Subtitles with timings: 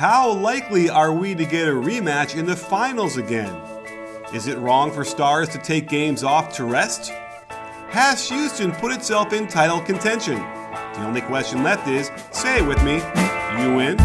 [0.00, 3.54] How likely are we to get a rematch in the finals again?
[4.32, 7.10] Is it wrong for Stars to take games off to rest?
[7.90, 10.36] Has Houston put itself in title contention?
[10.36, 12.94] The only question left is say it with me
[13.62, 13.98] you win.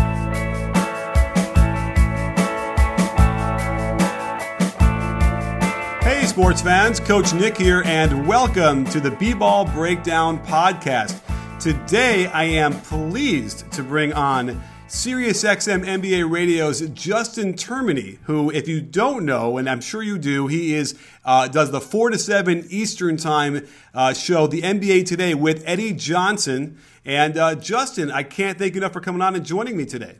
[6.03, 11.21] Hey, sports fans, Coach Nick here, and welcome to the B Ball Breakdown Podcast.
[11.61, 18.81] Today, I am pleased to bring on SiriusXM NBA Radio's Justin Termine, who, if you
[18.81, 22.67] don't know, and I'm sure you do, he is uh, does the four to seven
[22.69, 26.77] Eastern Time uh, show, the NBA Today, with Eddie Johnson.
[27.03, 30.19] And uh, Justin, I can't thank you enough for coming on and joining me today.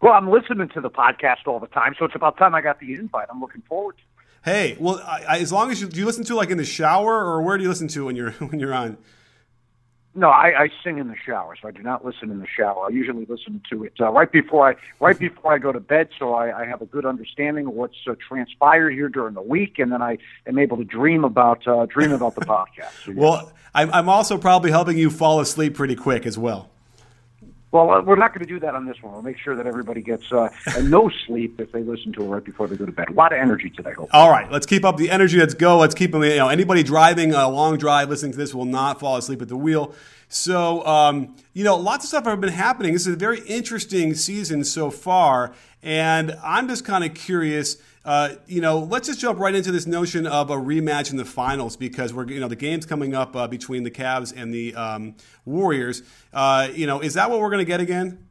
[0.00, 2.78] Well, I'm listening to the podcast all the time, so it's about time I got
[2.78, 3.26] the invite.
[3.28, 4.02] I'm looking forward to.
[4.02, 4.06] it.
[4.44, 6.64] Hey, well, I, I, as long as you do you listen to like in the
[6.64, 8.96] shower, or where do you listen to when you're when you're on?
[10.16, 12.86] No, I, I sing in the shower, so I do not listen in the shower.
[12.86, 16.08] I usually listen to it uh, right before I right before I go to bed,
[16.18, 19.78] so I, I have a good understanding of what's uh, transpired here during the week,
[19.78, 23.04] and then I am able to dream about uh, dream about the podcast.
[23.04, 23.20] So, yeah.
[23.20, 26.70] Well, I'm, I'm also probably helping you fall asleep pretty quick as well.
[27.72, 29.12] Well, uh, we're not going to do that on this one.
[29.12, 30.48] We'll make sure that everybody gets uh,
[30.82, 33.10] no sleep if they listen to it right before they go to bed.
[33.10, 33.90] A lot of energy today.
[33.90, 34.10] Hopefully.
[34.12, 35.38] All right, let's keep up the energy.
[35.38, 35.78] Let's go.
[35.78, 36.14] Let's keep.
[36.14, 39.48] You know, anybody driving a long drive listening to this will not fall asleep at
[39.48, 39.94] the wheel.
[40.28, 42.92] So, um, you know, lots of stuff have been happening.
[42.92, 45.52] This is a very interesting season so far,
[45.86, 47.76] and I'm just kind of curious.
[48.04, 51.24] Uh, you know, let's just jump right into this notion of a rematch in the
[51.24, 54.74] finals because we're, you know, the game's coming up uh, between the Cavs and the
[54.74, 56.02] um, Warriors.
[56.32, 58.26] Uh, you know, is that what we're going to get again?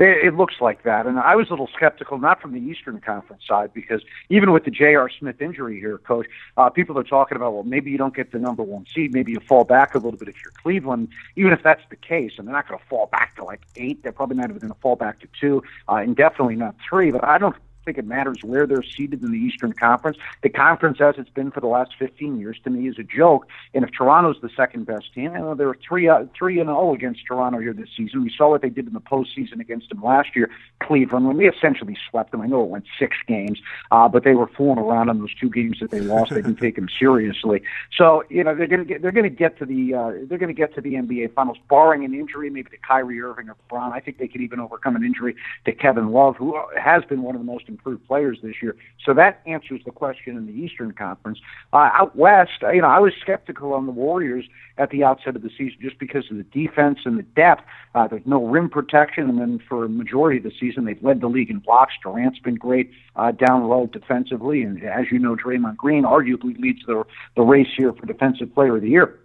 [0.00, 3.42] It, looks like that, and I was a little skeptical, not from the Eastern Conference
[3.46, 5.10] side, because even with the J.R.
[5.10, 6.26] Smith injury here, Coach,
[6.56, 9.32] uh, people are talking about, well, maybe you don't get the number one seed, maybe
[9.32, 11.08] you fall back a little bit if you're Cleveland.
[11.34, 14.02] Even if that's the case, and they're not going to fall back to like eight,
[14.02, 17.10] they're probably not even going to fall back to two, uh, and definitely not three.
[17.10, 17.56] But I don't
[17.88, 20.18] think it matters where they're seated in the Eastern Conference.
[20.42, 23.46] The conference, as it's been for the last 15 years, to me is a joke.
[23.72, 26.68] And if Toronto's the second best team, you know, there were three uh, three and
[26.68, 28.22] zero against Toronto here this season.
[28.22, 30.50] We saw what they did in the postseason against them last year.
[30.82, 32.42] Cleveland, when they essentially swept them.
[32.42, 33.58] I know it went six games,
[33.90, 36.30] uh, but they were fooling around on those two games that they lost.
[36.30, 37.62] they didn't take them seriously.
[37.96, 40.38] So you know they're going to get they're going to get to the uh, they're
[40.38, 43.56] going to get to the NBA Finals, barring an injury, maybe to Kyrie Irving or
[43.70, 43.92] LeBron.
[43.92, 47.34] I think they could even overcome an injury to Kevin Love, who has been one
[47.34, 48.76] of the most improved players this year.
[49.04, 51.38] So that answers the question in the Eastern Conference.
[51.72, 54.44] Uh, out west, you know, I was skeptical on the Warriors
[54.76, 57.62] at the outset of the season just because of the defense and the depth.
[57.94, 61.20] Uh, there's no rim protection, and then for a majority of the season, they've led
[61.20, 61.94] the league in blocks.
[62.02, 66.84] Durant's been great uh, down low defensively, and as you know, Draymond Green arguably leads
[66.86, 67.04] the
[67.36, 69.18] the race here for Defensive Player of the Year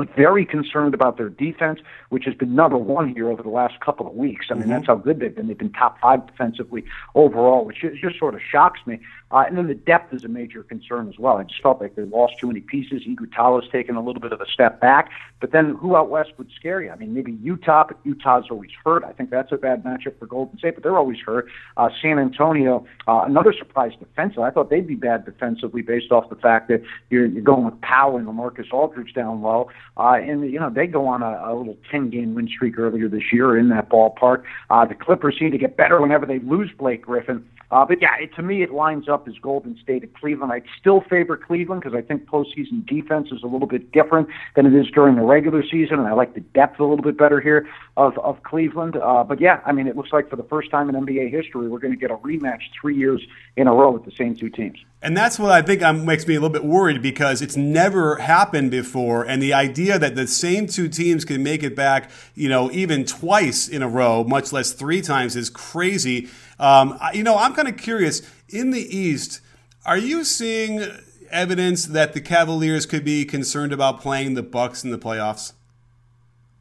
[0.00, 1.78] but very concerned about their defense,
[2.08, 4.46] which has been number one here over the last couple of weeks.
[4.48, 4.70] I mean, Mm-hmm.
[4.70, 5.46] that's how good they've been.
[5.48, 6.84] They've been top five defensively
[7.14, 8.98] overall, which is, just sort of shocks me.
[9.32, 11.36] Uh, and then the depth is a major concern as well.
[11.36, 13.02] I just felt like they lost too many pieces.
[13.06, 15.10] Iguodala's taken a little bit of a step back.
[15.40, 16.90] But then who out west would scare you?
[16.90, 19.04] I mean, maybe Utah, but Utah's always hurt.
[19.04, 21.46] I think that's a bad matchup for Golden State, but they're always hurt.
[21.76, 24.40] Uh, San Antonio, uh, another surprise defensive.
[24.40, 27.80] I thought they'd be bad defensively based off the fact that you're, you're going with
[27.82, 29.68] Pau and LaMarcus Aldridge down low.
[29.96, 33.08] Uh, and, you know, they go on a, a little 10 game win streak earlier
[33.08, 34.44] this year in that ballpark.
[34.70, 37.44] Uh, the Clippers seem to get better whenever they lose Blake Griffin.
[37.70, 40.52] Uh, but yeah, it, to me, it lines up as Golden State at Cleveland.
[40.52, 44.66] I'd still favor Cleveland because I think postseason defense is a little bit different than
[44.66, 47.40] it is during the regular season, and I like the depth a little bit better
[47.40, 48.96] here of of Cleveland.
[48.96, 51.68] Uh, but yeah, I mean, it looks like for the first time in NBA history,
[51.68, 53.24] we're going to get a rematch three years
[53.56, 54.78] in a row with the same two teams.
[55.02, 58.16] And that's what I think um, makes me a little bit worried because it's never
[58.16, 59.24] happened before.
[59.24, 63.06] And the idea that the same two teams can make it back, you know, even
[63.06, 66.28] twice in a row, much less three times, is crazy.
[66.60, 68.22] Um, you know, I'm kind of curious.
[68.48, 69.40] In the East,
[69.86, 70.86] are you seeing
[71.30, 75.54] evidence that the Cavaliers could be concerned about playing the Bucks in the playoffs?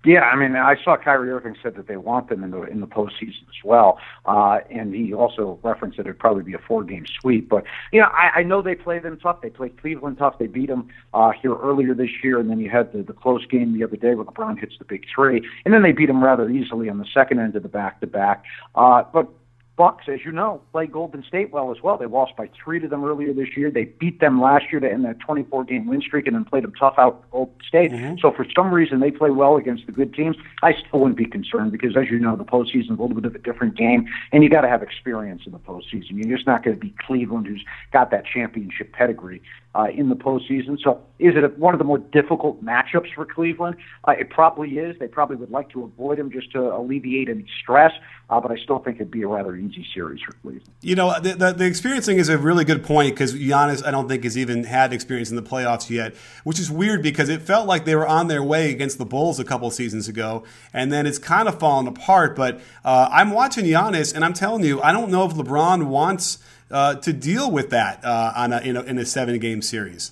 [0.06, 2.80] Yeah, I mean, I saw Kyrie Irving said that they want them in the in
[2.80, 6.86] the postseason as well, uh, and he also referenced that it'd probably be a four
[6.86, 7.50] game sweep.
[7.50, 9.42] But you know, I, I know they play them tough.
[9.42, 10.40] They played Cleveland tough.
[10.40, 13.46] They beat them uh, here earlier this year, and then you had the, the close
[13.48, 16.24] game the other day where LeBron hits the big three, and then they beat them
[16.24, 18.46] rather easily on the second end of the back to back.
[18.74, 19.30] But
[19.80, 21.98] Bucks, as you know, play Golden State well as well.
[21.98, 23.72] They lost by three to them earlier this year.
[23.72, 26.66] They beat them last year to end that 24 game win streak and then played
[26.66, 27.92] them tough out Golden State.
[27.94, 28.16] Mm-hmm.
[28.20, 30.36] So for some reason they play well against the good teams.
[30.64, 33.24] I still wouldn't be concerned because, as you know, the postseason is a little bit
[33.24, 36.10] of a different game, and you got to have experience in the postseason.
[36.10, 39.42] You're just not going to be Cleveland, who's got that championship pedigree
[39.76, 40.78] uh, in the postseason.
[40.84, 43.78] So is it a, one of the more difficult matchups for Cleveland?
[44.06, 44.98] Uh, it probably is.
[45.00, 47.94] They probably would like to avoid them just to alleviate any stress,
[48.30, 50.74] uh, but I still think it'd be a rather easy easy series for Cleveland.
[50.82, 54.08] You know, the, the, the experiencing is a really good point because Giannis, I don't
[54.08, 57.68] think, has even had experience in the playoffs yet, which is weird because it felt
[57.68, 60.44] like they were on their way against the Bulls a couple seasons ago,
[60.74, 62.36] and then it's kind of fallen apart.
[62.36, 66.40] But uh, I'm watching Giannis, and I'm telling you, I don't know if LeBron wants
[66.72, 70.12] uh, to deal with that uh, on a, in a, in a seven game series.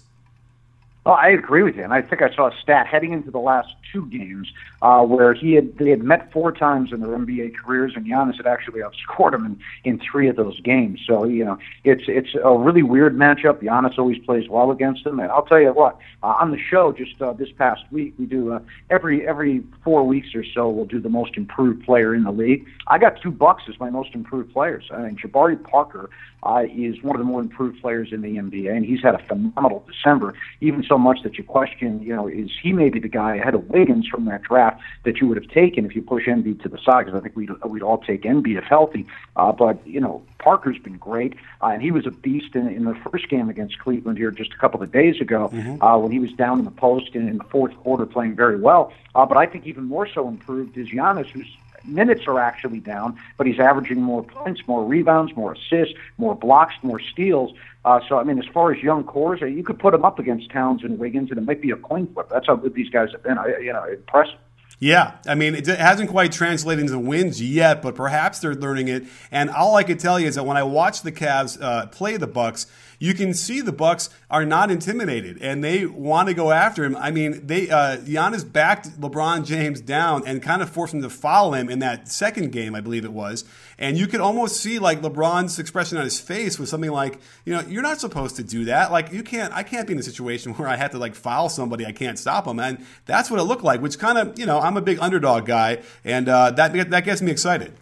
[1.05, 3.39] Oh, I agree with you, and I think I saw a stat heading into the
[3.39, 4.51] last two games
[4.81, 8.37] uh, where he had they had met four times in their NBA careers, and Giannis
[8.37, 11.01] had actually outscored him in, in three of those games.
[11.05, 13.61] So you know, it's it's a really weird matchup.
[13.63, 16.91] Giannis always plays well against him, and I'll tell you what, uh, on the show
[16.91, 20.85] just uh, this past week, we do uh, every every four weeks or so, we'll
[20.85, 22.65] do the most improved player in the league.
[22.87, 24.89] I got two bucks as my most improved players.
[24.91, 26.09] I mean, Jabari Parker
[26.43, 29.19] uh, is one of the more improved players in the NBA, and he's had a
[29.27, 33.35] phenomenal December, even so much that you question, you know, is he maybe the guy
[33.35, 36.61] ahead of Wiggins from that draft that you would have taken if you push Embiid
[36.63, 37.05] to the side?
[37.05, 39.05] Because I think we'd, we'd all take Embiid if healthy.
[39.35, 42.85] Uh, but, you know, Parker's been great, uh, and he was a beast in, in
[42.85, 45.81] the first game against Cleveland here just a couple of days ago mm-hmm.
[45.81, 48.59] uh, when he was down in the post and in the fourth quarter playing very
[48.59, 48.91] well.
[49.13, 51.47] Uh, but I think even more so improved is Giannis, who's
[51.85, 56.75] minutes are actually down, but he's averaging more points, more rebounds, more assists, more blocks,
[56.83, 57.53] more steals.
[57.87, 60.51] Uh, so, I mean, as far as young cores, you could put them up against
[60.51, 62.27] Towns and Wiggins, and it might be a coin flip.
[62.29, 63.37] That's how good these guys have been.
[63.37, 64.35] I, you know, impressive.
[64.77, 69.05] Yeah, I mean, it hasn't quite translated into wins yet, but perhaps they're learning it.
[69.31, 72.17] And all I can tell you is that when I watch the Cavs uh, play
[72.17, 72.67] the Bucks,
[72.99, 76.95] you can see the Bucks are not intimidated and they want to go after him.
[76.95, 81.09] I mean, they uh, Giannis backed LeBron James down and kind of forced him to
[81.09, 83.45] foul him in that second game, I believe it was.
[83.77, 87.53] And you could almost see like LeBron's expression on his face was something like, you
[87.53, 88.91] know, you're not supposed to do that.
[88.91, 91.49] Like you can't, I can't be in a situation where I have to like foul
[91.49, 91.85] somebody.
[91.85, 92.59] I can't stop them.
[92.59, 95.45] And that's what it looked like, which kind of, you know, I'm a big underdog
[95.45, 97.73] guy, and uh, that that gets me excited.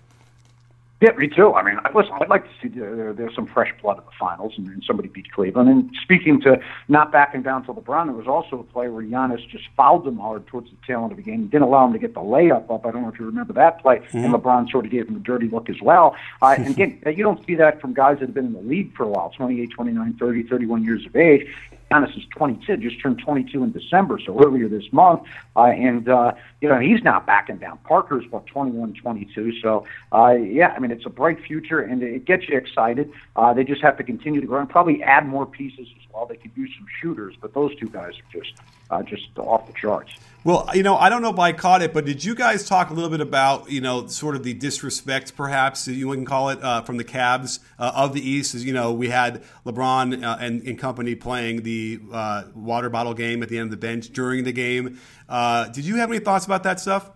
[1.06, 1.54] Yeah, me too.
[1.54, 4.54] I mean, listen, I'd like to see there, there's some fresh blood in the finals
[4.58, 5.70] and, and somebody beat Cleveland.
[5.70, 9.48] And speaking to not backing down to LeBron, there was also a play where Giannis
[9.48, 11.42] just fouled him hard towards the tail end of the game.
[11.42, 12.88] He didn't allow him to get the layup up.
[12.88, 13.98] I don't know if you remember that play.
[13.98, 14.18] Mm-hmm.
[14.18, 16.16] And LeBron sort of gave him a dirty look as well.
[16.42, 18.96] Uh, and again, you don't see that from guys that have been in the league
[18.98, 21.46] for a while 28, 29, 30, 31 years of age.
[21.92, 25.22] Giannis is 22, just turned 22 in December, so earlier this month.
[25.56, 27.78] Uh, and, uh, you know, he's not backing down.
[27.84, 29.62] Parker's, what, 21, 22.
[29.62, 33.12] So, uh, yeah, I mean, it's a bright future, and it gets you excited.
[33.36, 35.88] Uh, they just have to continue to grow and probably add more pieces
[36.28, 38.54] They could use some shooters, but those two guys are just
[38.90, 40.12] uh, just off the charts.
[40.44, 42.92] Well, you know, I don't know if I caught it, but did you guys talk
[42.92, 46.64] a little bit about, you know, sort of the disrespect, perhaps you can call it,
[46.64, 48.54] uh, from the Cavs uh, of the East?
[48.54, 53.16] As you know, we had LeBron uh, and, and, company playing the uh, water bottle
[53.16, 55.00] game at the end of the bench during the game.
[55.28, 57.10] Uh, did you have any thoughts about that stuff?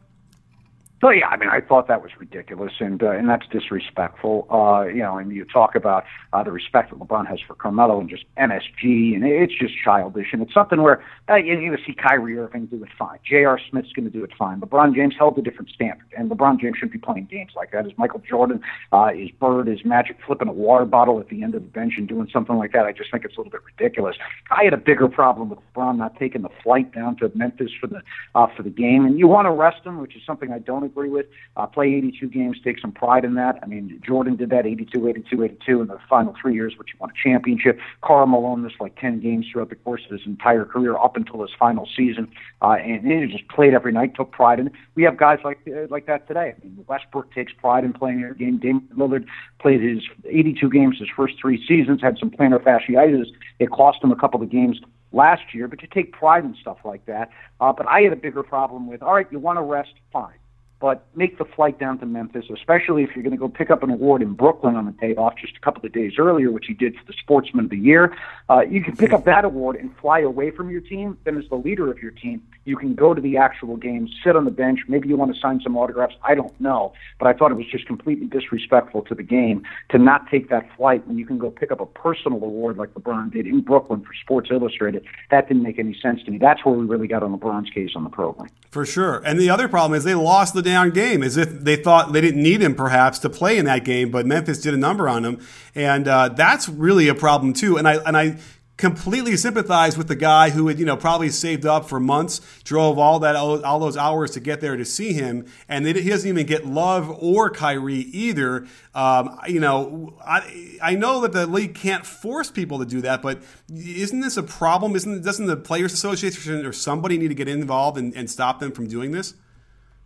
[1.02, 4.46] So yeah, I mean, I thought that was ridiculous, and uh, and that's disrespectful.
[4.52, 6.04] Uh, you know, and you talk about
[6.34, 10.28] uh, the respect that LeBron has for Carmelo and just MSG, and it's just childish,
[10.34, 13.58] and it's something where uh, going to see Kyrie Irving do it fine, J.R.
[13.70, 14.60] Smith's going to do it fine.
[14.60, 17.86] LeBron James held a different standard, and LeBron James shouldn't be playing games like that.
[17.86, 18.60] Is Michael Jordan,
[18.92, 21.94] uh, is Bird, is Magic flipping a water bottle at the end of the bench
[21.96, 22.86] and doing something like that?
[22.86, 24.18] I just think it's a little bit ridiculous.
[24.52, 27.88] I had a bigger problem with LeBron not taking the flight down to Memphis for
[27.88, 28.02] the
[28.36, 30.89] uh, for the game, and you want to rest him, which is something I don't
[30.90, 31.28] agree with.
[31.56, 33.60] Uh, play 82 games, take some pride in that.
[33.64, 36.98] I mean, Jordan did that 82, 82, 82 in the final three years, which he
[37.00, 37.80] won a championship.
[38.02, 41.42] Karl Malone missed like 10 games throughout the course of his entire career up until
[41.42, 42.31] his final season,
[42.62, 44.74] uh, and he just played every night, took pride in it.
[44.96, 46.54] We have guys like uh, like that today.
[46.56, 48.58] I mean, Westbrook takes pride in playing every game.
[48.58, 49.26] Damian Lillard
[49.60, 53.28] played his 82 games his first three seasons, had some plantar fasciitis.
[53.60, 54.80] It cost him a couple of games
[55.12, 57.30] last year, but you take pride in stuff like that.
[57.60, 60.36] Uh, but I had a bigger problem with, all right, you want to rest, fine
[60.80, 63.83] but make the flight down to Memphis, especially if you're going to go pick up
[63.83, 66.66] an award in Brooklyn on the day off just a couple of days earlier, which
[66.68, 68.16] he did for the Sportsman of the Year.
[68.50, 71.18] Uh, you can pick up that award and fly away from your team.
[71.26, 74.36] Then, as the leader of your team, you can go to the actual game, sit
[74.36, 74.80] on the bench.
[74.88, 76.16] Maybe you want to sign some autographs.
[76.24, 79.98] I don't know, but I thought it was just completely disrespectful to the game to
[79.98, 83.33] not take that flight when you can go pick up a personal award like LeBron
[83.33, 85.06] did in Brooklyn for Sports Illustrated.
[85.30, 86.38] That didn't make any sense to me.
[86.38, 88.50] That's where we really got on LeBron's case on the program.
[88.71, 89.21] For sure.
[89.26, 92.21] And the other problem is they lost the down game as if they thought they
[92.21, 95.26] didn't need him perhaps to play in that game, but Memphis did a number on
[95.26, 95.42] him.
[95.76, 97.78] And uh, that's really a problem too.
[97.78, 98.38] And I, and I,
[98.80, 102.97] completely sympathize with the guy who had, you know, probably saved up for months, drove
[102.97, 106.45] all that all those hours to get there to see him, and he doesn't even
[106.45, 108.66] get Love or Kyrie either.
[108.95, 113.21] Um, you know, I I know that the league can't force people to do that,
[113.21, 114.95] but isn't this a problem?
[114.95, 118.71] Isn't doesn't the Players Association or somebody need to get involved and, and stop them
[118.71, 119.33] from doing this?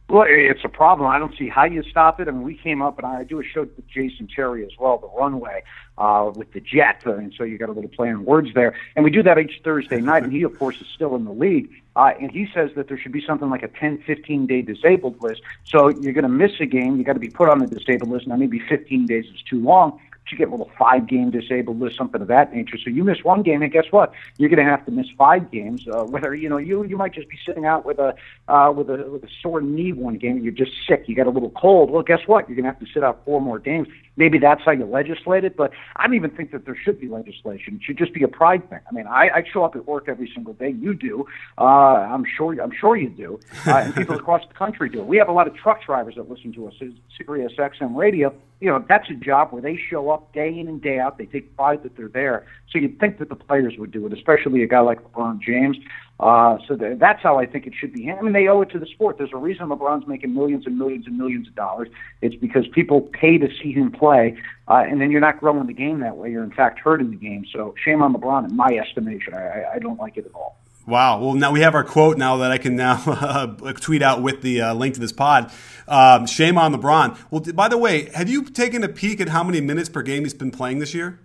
[0.09, 1.09] Well, it's a problem.
[1.09, 2.27] I don't see how you stop it.
[2.27, 4.97] I mean, we came up, and I do a show with Jason Terry as well,
[4.97, 5.63] the runway
[5.97, 8.75] uh, with the Jet, and so you got a little play on words there.
[8.95, 11.31] And we do that each Thursday night, and he, of course, is still in the
[11.31, 11.69] league.
[11.95, 15.21] Uh, and he says that there should be something like a 10, 15 day disabled
[15.21, 15.41] list.
[15.65, 18.09] So you're going to miss a game, you got to be put on the disabled
[18.09, 18.27] list.
[18.27, 19.99] Now, maybe 15 days is too long
[20.33, 22.77] you get a little five game disabled list, something of that nature.
[22.77, 24.13] So you miss one game, and guess what?
[24.37, 25.87] You're going to have to miss five games.
[25.87, 28.15] Uh, whether you know you you might just be sitting out with a
[28.47, 31.05] uh, with a with a sore knee one game, and you're just sick.
[31.07, 31.89] You got a little cold.
[31.89, 32.49] Well, guess what?
[32.49, 33.87] You're going to have to sit out four more games.
[34.15, 37.07] Maybe that's how you legislate it, but I don't even think that there should be
[37.07, 37.77] legislation.
[37.77, 38.79] It should just be a pride thing.
[38.87, 40.69] I mean, I, I show up at work every single day.
[40.69, 41.25] You do.
[41.57, 42.53] Uh, I'm sure.
[42.61, 43.39] I'm sure you do.
[43.65, 45.01] Uh, and people across the country do.
[45.01, 46.75] We have a lot of truck drivers that listen to us.
[47.17, 50.81] Sirius XM radio you know, that's a job where they show up day in and
[50.81, 51.17] day out.
[51.17, 52.47] They take pride that they're there.
[52.69, 55.75] So you'd think that the players would do it, especially a guy like LeBron James.
[56.17, 58.09] Uh, so the, that's how I think it should be.
[58.09, 59.17] I mean, they owe it to the sport.
[59.17, 61.89] There's a reason LeBron's making millions and millions and millions of dollars.
[62.21, 64.37] It's because people pay to see him play,
[64.69, 66.31] uh, and then you're not growing the game that way.
[66.31, 67.45] You're in fact hurting the game.
[67.51, 69.33] So shame on LeBron, in my estimation.
[69.33, 70.57] I, I don't like it at all.
[70.85, 71.21] Wow.
[71.21, 74.41] Well, now we have our quote now that I can now uh, tweet out with
[74.41, 75.51] the uh, link to this pod.
[75.87, 77.17] Um, shame on LeBron.
[77.31, 80.23] Well, by the way, have you taken a peek at how many minutes per game
[80.23, 81.19] he's been playing this year?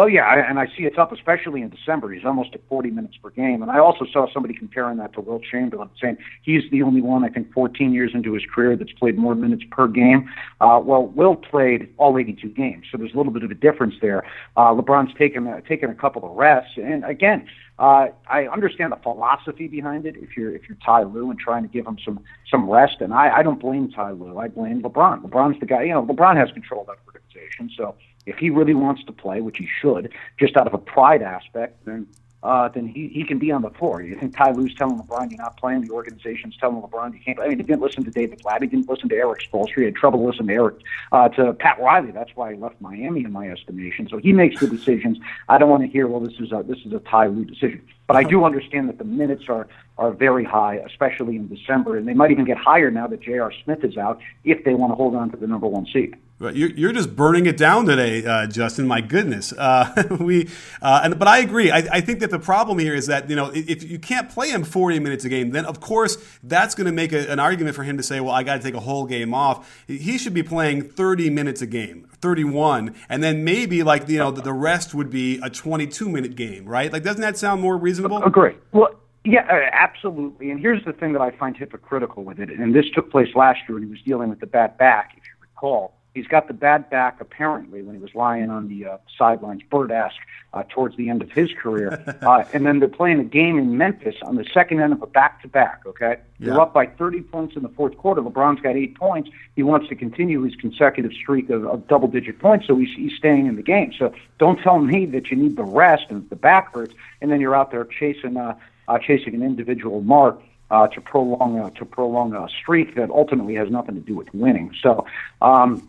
[0.00, 2.12] Oh yeah, and I see it's up, especially in December.
[2.12, 5.20] He's almost at 40 minutes per game, and I also saw somebody comparing that to
[5.20, 8.92] Wilt Chamberlain, saying he's the only one, I think, 14 years into his career that's
[8.92, 10.30] played more minutes per game.
[10.60, 13.96] Uh, well, Wilt played all 82 games, so there's a little bit of a difference
[14.00, 14.24] there.
[14.56, 18.96] Uh, LeBron's taken uh, taken a couple of rests, and again, uh, I understand the
[18.96, 20.16] philosophy behind it.
[20.16, 22.20] If you're if you're Ty Lue and trying to give him some
[22.50, 24.38] some rest, and I, I don't blame Ty Lue.
[24.38, 25.22] I blame LeBron.
[25.22, 25.84] LeBron's the guy.
[25.84, 27.94] You know, LeBron has control of that organization, so
[28.26, 31.84] if he really wants to play, which he should, just out of a pride aspect,
[31.84, 32.06] then
[32.42, 34.00] uh, then he, he can be on the floor.
[34.00, 35.82] You think Ty Lue's telling LeBron you're not playing?
[35.82, 37.38] The organization's telling LeBron you can't.
[37.40, 38.62] I mean, he didn't listen to David Blatt.
[38.62, 39.78] He didn't listen to Erik Spoelstra.
[39.78, 40.76] He had trouble listening to Erik
[41.10, 42.12] uh, to Pat Riley.
[42.12, 44.08] That's why he left Miami, in my estimation.
[44.08, 45.18] So he makes the decisions.
[45.48, 47.82] I don't want to hear, well, this is a this is a Ty Lue decision.
[48.08, 52.08] But I do understand that the minutes are are very high, especially in December, and
[52.08, 53.52] they might even get higher now that J.R.
[53.64, 56.16] Smith is out if they want to hold on to the number one seed.
[56.40, 58.86] You're just burning it down today, uh, Justin.
[58.86, 60.48] My goodness, uh, we.
[60.80, 61.72] Uh, and, but I agree.
[61.72, 64.50] I, I, think that the problem here is that you know if you can't play
[64.50, 67.74] him 40 minutes a game, then of course that's going to make a, an argument
[67.74, 69.82] for him to say, well, I got to take a whole game off.
[69.88, 74.30] He should be playing 30 minutes a game, 31, and then maybe like you know
[74.30, 76.92] the, the rest would be a 22 minute game, right?
[76.92, 77.97] Like, doesn't that sound more reasonable?
[77.98, 78.54] Agree.
[78.72, 78.90] Well.
[79.24, 80.50] Yeah, uh, absolutely.
[80.50, 82.48] And here's the thing that I find hypocritical with it.
[82.48, 85.24] And this took place last year when he was dealing with the bad back, if
[85.24, 88.96] you recall He's got the bad back apparently when he was lying on the uh,
[89.16, 90.16] sidelines, bird-esque,
[90.52, 92.02] uh, towards the end of his career.
[92.22, 95.06] uh, and then they're playing a game in Memphis on the second end of a
[95.06, 95.82] back-to-back.
[95.86, 96.46] Okay, yeah.
[96.46, 98.20] they're up by 30 points in the fourth quarter.
[98.20, 99.30] LeBron's got eight points.
[99.54, 103.46] He wants to continue his consecutive streak of, of double-digit points, so he's, he's staying
[103.46, 103.92] in the game.
[103.96, 107.40] So don't tell me that you need the rest and the back hurts, and then
[107.40, 108.56] you're out there chasing uh,
[108.88, 110.42] uh, chasing an individual mark.
[110.70, 114.28] Uh, to prolong uh, to prolong a streak that ultimately has nothing to do with
[114.34, 114.70] winning.
[114.82, 115.06] So
[115.40, 115.88] um,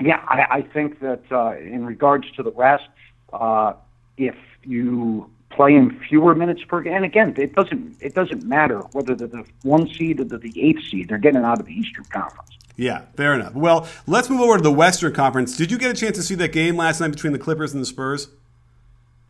[0.00, 2.88] yeah, I, I think that uh, in regards to the rest,
[3.32, 3.74] uh,
[4.16, 8.80] if you play in fewer minutes per game, and again, it doesn't it doesn't matter
[8.92, 11.72] whether they're the one seed or the, the eighth seed; they're getting out of the
[11.72, 12.50] Eastern Conference.
[12.76, 13.54] Yeah, fair enough.
[13.54, 15.56] Well, let's move over to the Western Conference.
[15.56, 17.82] Did you get a chance to see that game last night between the Clippers and
[17.82, 18.28] the Spurs?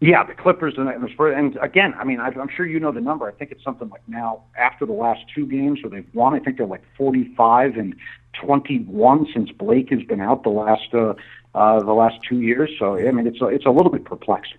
[0.01, 1.35] Yeah, the Clippers and the Spurs.
[1.37, 3.27] And again, I mean, I'm sure you know the number.
[3.27, 6.35] I think it's something like now after the last two games where they've won.
[6.35, 7.97] I think they're like 45 and
[8.41, 11.15] 21 since Blake has been out the last uh,
[11.55, 12.71] uh, the last two years.
[12.79, 14.59] So I mean, it's a, it's a little bit perplexing.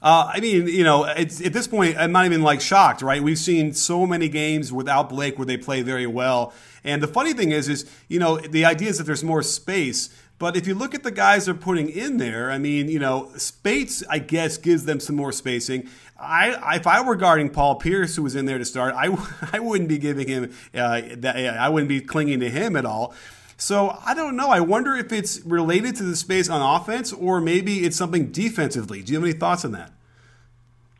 [0.00, 3.20] Uh, I mean, you know, at this point, I'm not even like shocked, right?
[3.20, 6.52] We've seen so many games without Blake where they play very well.
[6.84, 10.08] And the funny thing is, is you know, the idea is that there's more space.
[10.38, 13.30] But if you look at the guys they're putting in there, I mean, you know,
[13.36, 15.88] Speights, I guess, gives them some more spacing.
[16.18, 19.16] I, if I were guarding Paul Pierce, who was in there to start, I,
[19.52, 21.36] I wouldn't be giving him uh, that.
[21.36, 23.14] I wouldn't be clinging to him at all.
[23.56, 24.50] So I don't know.
[24.50, 29.02] I wonder if it's related to the space on offense, or maybe it's something defensively.
[29.02, 29.92] Do you have any thoughts on that?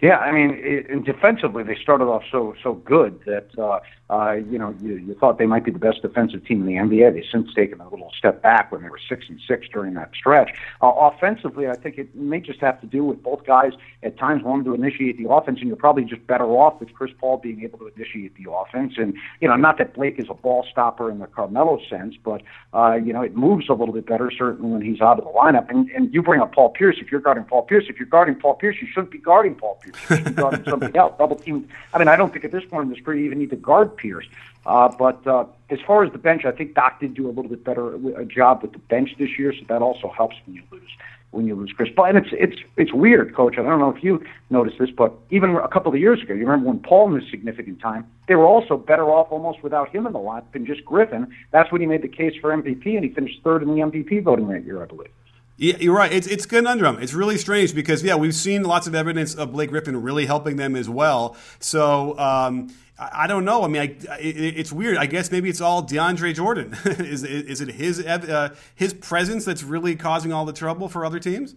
[0.00, 3.80] Yeah, I mean, it, defensively they started off so so good that uh,
[4.10, 6.74] uh, you know, you, you thought they might be the best defensive team in the
[6.74, 7.12] NBA.
[7.12, 10.12] They've since taken a little step back when they were six and six during that
[10.14, 10.50] stretch.
[10.80, 13.72] Uh, offensively, I think it may just have to do with both guys
[14.02, 17.10] at times wanting to initiate the offense, and you're probably just better off with Chris
[17.18, 18.94] Paul being able to initiate the offense.
[18.96, 22.42] And you know, not that Blake is a ball stopper in the Carmelo sense, but
[22.72, 25.30] uh, you know, it moves a little bit better certainly when he's out of the
[25.30, 25.68] lineup.
[25.68, 26.96] And, and you bring up Paul Pierce.
[26.98, 29.78] If you're guarding Paul Pierce, if you're guarding Paul Pierce, you shouldn't be guarding Paul
[29.82, 29.96] Pierce.
[30.08, 31.14] You should be guarding somebody else.
[31.18, 31.68] Double team.
[31.92, 33.56] I mean, I don't think at this point in the career you even need to
[33.56, 34.26] guard Pierce.
[34.66, 37.48] Uh, but uh, as far as the bench, I think Doc did do a little
[37.48, 40.62] bit better a job with the bench this year, so that also helps when you
[40.70, 40.90] lose
[41.30, 42.06] when you lose Chris Paul.
[42.06, 43.54] And it's it's it's weird, Coach.
[43.58, 46.40] I don't know if you noticed this, but even a couple of years ago, you
[46.40, 50.12] remember when Paul missed significant time, they were also better off almost without him in
[50.12, 51.28] the lineup than just Griffin.
[51.50, 54.22] That's when he made the case for MVP, and he finished third in the MVP
[54.22, 55.10] voting that year, I believe.
[55.58, 56.12] Yeah, you're right.
[56.12, 56.98] It's it's conundrum.
[57.02, 60.56] It's really strange because yeah, we've seen lots of evidence of Blake Griffin really helping
[60.56, 61.36] them as well.
[61.58, 63.64] So um, I, don't know.
[63.64, 64.96] I mean, I, it, it's weird.
[64.98, 66.76] I guess maybe it's all DeAndre Jordan.
[66.84, 71.18] is is it his uh, his presence that's really causing all the trouble for other
[71.18, 71.56] teams?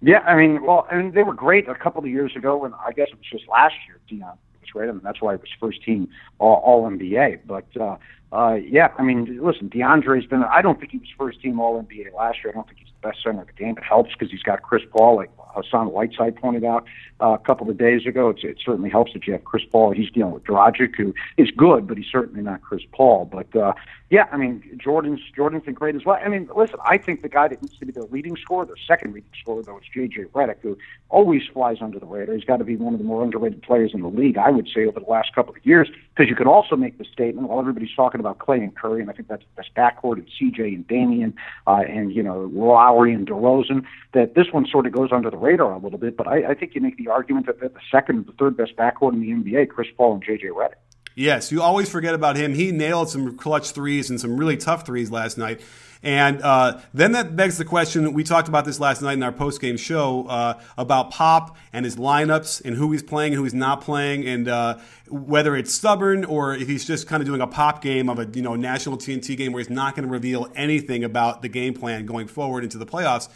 [0.00, 2.74] Yeah, I mean, well, I mean, they were great a couple of years ago, and
[2.74, 4.00] I guess it was just last year.
[4.08, 7.40] Dion was great, I and mean, that's why it was first team All, all NBA.
[7.44, 7.96] But uh,
[8.32, 10.44] uh, yeah, I mean, listen, DeAndre's been.
[10.44, 12.52] I don't think he was first team All NBA last year.
[12.52, 13.76] I don't think he's the best center of the game.
[13.78, 15.30] It helps because he's got Chris Paul, like
[15.62, 16.84] Hassan Whiteside pointed out
[17.20, 18.30] uh, a couple of days ago.
[18.30, 19.92] It's, it certainly helps that you have Chris Paul.
[19.92, 23.24] He's dealing with Dragic, who is good, but he's certainly not Chris Paul.
[23.24, 23.72] But uh,
[24.10, 26.18] yeah, I mean, Jordan's Jordan's been great as well.
[26.24, 28.76] I mean, listen, I think the guy that needs to be the leading scorer, the
[28.86, 30.24] second leading scorer, though, is J.J.
[30.34, 30.78] Redick, who
[31.10, 32.34] always flies under the radar.
[32.34, 34.68] He's got to be one of the more underrated players in the league, I would
[34.74, 35.88] say, over the last couple of years.
[36.14, 39.10] Because you could also make the statement while everybody's talking about Clay and Curry, and
[39.10, 40.62] I think that's the best backcourt and C.J.
[40.74, 41.34] and Damian,
[41.66, 43.84] uh, and you know Lowry and DeRozan,
[44.14, 46.16] that this one sort of goes under the radar a little bit.
[46.16, 49.12] But I, I think you make the argument that, the second the third best backcourt
[49.12, 50.48] in the NBA, Chris Paul and J.J.
[50.48, 50.74] Redick.
[51.14, 52.54] Yes, you always forget about him.
[52.54, 55.60] He nailed some clutch threes and some really tough threes last night.
[56.02, 58.12] And uh, then that begs the question.
[58.12, 61.84] We talked about this last night in our post game show uh, about Pop and
[61.84, 65.74] his lineups and who he's playing and who he's not playing, and uh, whether it's
[65.74, 68.54] stubborn or if he's just kind of doing a pop game of a you know
[68.54, 72.28] national TNT game where he's not going to reveal anything about the game plan going
[72.28, 73.28] forward into the playoffs.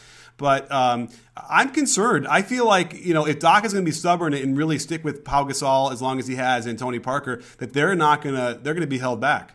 [0.42, 2.26] But um, I'm concerned.
[2.26, 5.04] I feel like you know if Doc is going to be stubborn and really stick
[5.04, 8.34] with Pau Gasol as long as he has and Tony Parker, that they're not going
[8.34, 9.54] to they're going to be held back.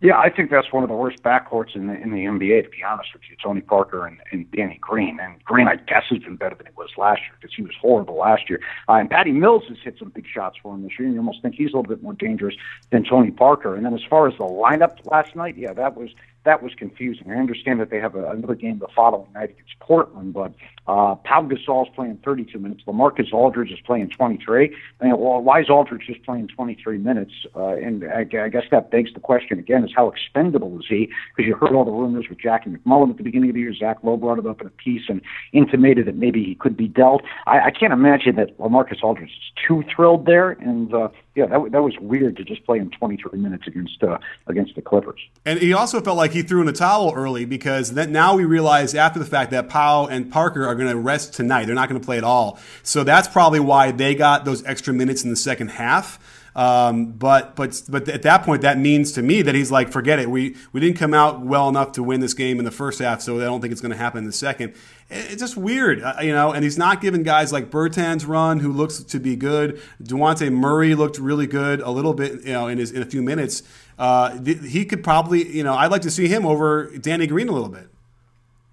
[0.00, 2.64] Yeah, I think that's one of the worst backcourts in the in the NBA.
[2.64, 5.20] To be honest with you, Tony Parker and, and Danny Green.
[5.20, 7.74] And Green, I guess, has been better than he was last year because he was
[7.78, 8.60] horrible last year.
[8.88, 11.20] Uh, and Patty Mills has hit some big shots for him this year, and you
[11.20, 12.54] almost think he's a little bit more dangerous
[12.88, 13.74] than Tony Parker.
[13.74, 16.08] And then as far as the lineup last night, yeah, that was
[16.44, 17.30] that was confusing.
[17.30, 20.52] I understand that they have a, another game the following night against Portland, but
[20.88, 22.82] uh, Pau Gasol's playing 32 minutes.
[22.86, 24.74] LaMarcus Aldridge is playing 23.
[25.00, 27.32] I mean, well, why is Aldridge just playing 23 minutes?
[27.54, 31.10] Uh, and I, I guess that begs the question again: is how expendable is he?
[31.36, 33.74] Because you heard all the rumors with Jackie MacMullan at the beginning of the year.
[33.74, 35.20] Zach Lowe brought it up in a piece and
[35.52, 37.22] intimated that maybe he could be dealt.
[37.46, 41.72] I, I can't imagine that LaMarcus Aldridge is too thrilled there, and uh, yeah, that,
[41.72, 45.20] that was weird to just play him 23 minutes against uh, against the Clippers.
[45.44, 48.44] And he also felt like he threw in a towel early because then now we
[48.44, 51.66] realize after the fact that Pau and Parker are going to rest tonight.
[51.66, 52.58] They're not going to play at all.
[52.82, 56.18] So that's probably why they got those extra minutes in the second half.
[56.54, 60.18] Um, but but but at that point, that means to me that he's like, forget
[60.18, 60.30] it.
[60.30, 63.20] We we didn't come out well enough to win this game in the first half,
[63.20, 64.74] so I don't think it's going to happen in the second.
[65.08, 66.52] It's just weird, uh, you know.
[66.52, 69.80] And he's not giving guys like Bertans run, who looks to be good.
[70.02, 73.22] Dejounte Murray looked really good a little bit, you know, in his in a few
[73.22, 73.62] minutes.
[73.98, 77.52] Uh, he could probably, you know, I'd like to see him over Danny Green a
[77.52, 77.89] little bit.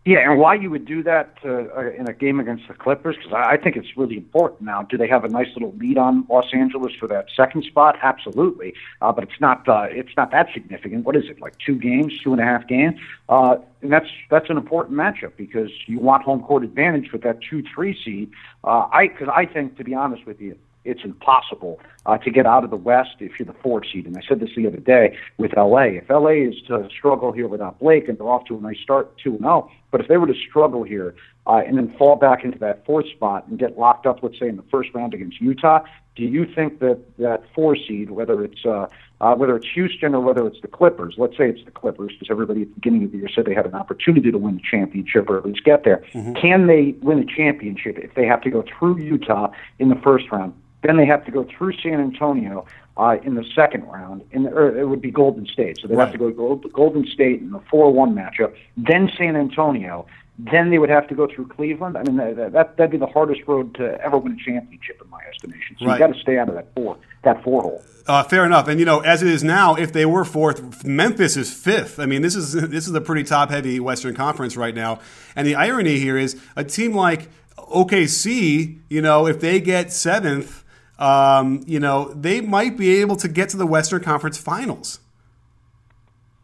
[0.08, 3.18] Yeah, and why you would do that uh, in a game against the Clippers?
[3.18, 4.62] Because I think it's really important.
[4.62, 7.98] Now, do they have a nice little lead on Los Angeles for that second spot?
[8.02, 11.04] Absolutely, uh, but it's not uh, it's not that significant.
[11.04, 12.98] What is it like two games, two and a half games?
[13.28, 17.42] Uh, and that's that's an important matchup because you want home court advantage with that
[17.42, 18.32] two three seed.
[18.64, 22.46] Uh, I because I think to be honest with you, it's impossible uh, to get
[22.46, 24.06] out of the West if you're the fourth seed.
[24.06, 26.00] And I said this the other day with LA.
[26.00, 29.18] If LA is to struggle here without Blake and they're off to a nice start,
[29.18, 32.60] 2 0, but if they were to struggle here uh, and then fall back into
[32.60, 35.80] that fourth spot and get locked up, let's say, in the first round against Utah,
[36.16, 38.88] do you think that that four seed, whether it's uh,
[39.20, 42.28] uh, whether it's Houston or whether it's the Clippers, let's say it's the Clippers, because
[42.30, 44.62] everybody at the beginning of the year said they had an opportunity to win the
[44.70, 46.04] championship or at least get there.
[46.14, 46.34] Mm-hmm.
[46.34, 50.26] Can they win a championship if they have to go through Utah in the first
[50.32, 50.54] round?
[50.84, 52.66] Then they have to go through San Antonio
[52.98, 55.80] uh, in the second round, in the, or it would be Golden State.
[55.82, 56.06] So they right.
[56.06, 60.08] have to go Gold, Golden State in the 4-1 matchup, then San Antonio,
[60.40, 61.98] then they would have to go through Cleveland.
[61.98, 65.10] I mean, that, that that'd be the hardest road to ever win a championship, in
[65.10, 65.78] my estimation.
[65.80, 65.94] So right.
[65.94, 67.84] you got to stay out of that four that four hole.
[68.06, 68.68] Uh, fair enough.
[68.68, 72.00] And you know, as it is now, if they were fourth, Memphis is fifth.
[72.00, 75.00] I mean, this is this is a pretty top heavy Western Conference right now.
[75.36, 80.64] And the irony here is a team like OKC, you know, if they get seventh,
[81.00, 85.00] um, you know, they might be able to get to the Western Conference Finals.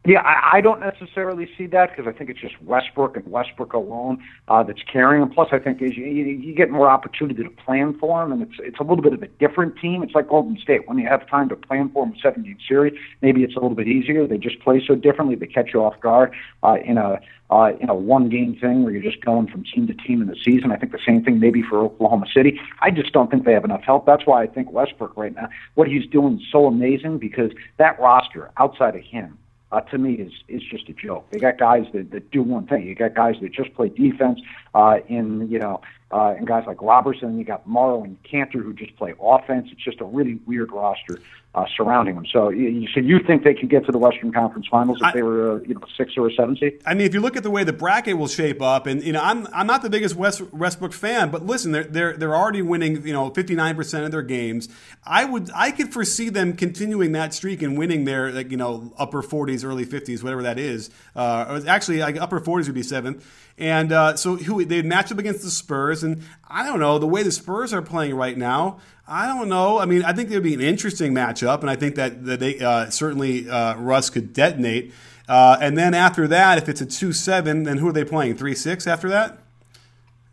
[0.05, 3.71] Yeah, I, I don't necessarily see that because I think it's just Westbrook and Westbrook
[3.71, 5.29] alone uh, that's carrying them.
[5.29, 8.59] Plus, I think is you, you, get more opportunity to plan for them, and it's
[8.59, 10.03] it's a little bit of a different team.
[10.03, 12.93] It's like Golden State when you have time to plan for them, seven game series.
[13.21, 14.27] Maybe it's a little bit easier.
[14.27, 15.35] They just play so differently.
[15.35, 18.91] They catch you off guard uh, in a uh, in a one game thing where
[18.91, 20.73] you're just going from team to team in the season.
[20.73, 22.59] I think the same thing maybe for Oklahoma City.
[22.81, 24.05] I just don't think they have enough help.
[24.05, 27.97] That's why I think Westbrook right now, what he's doing is so amazing because that
[28.01, 29.37] roster outside of him
[29.73, 31.29] uh, to me is is just a joke.
[31.31, 32.85] They got guys that, that do one thing.
[32.85, 34.39] You got guys that just play defense
[34.75, 35.81] uh, in you know
[36.13, 37.39] uh, and guys like Roberson.
[37.39, 39.69] You got Morrow and Kanter who just play offense.
[39.71, 41.19] It's just a really weird roster
[41.55, 42.25] uh, surrounding them.
[42.31, 45.11] So you, so you think they could get to the Western Conference Finals if I,
[45.11, 46.81] they were a, you know six or a seven seed?
[46.85, 49.13] I mean, if you look at the way the bracket will shape up, and you
[49.13, 52.61] know, I'm I'm not the biggest West, Westbrook fan, but listen, they're they're they're already
[52.61, 54.69] winning you know 59 percent of their games.
[55.03, 58.93] I would I could foresee them continuing that streak and winning their like you know
[58.97, 60.89] upper 40s, early 50s, whatever that is.
[61.15, 63.25] Uh, actually, like upper 40s would be seventh.
[63.57, 67.07] And uh, so who, they'd match up against the Spurs, and I don't know the
[67.07, 68.79] way the Spurs are playing right now.
[69.07, 69.79] I don't know.
[69.79, 72.39] I mean, I think it would be an interesting matchup, and I think that, that
[72.39, 74.93] they uh, certainly uh, Russ could detonate.
[75.27, 78.37] Uh, and then after that, if it's a two seven, then who are they playing?
[78.37, 79.42] Three six after that.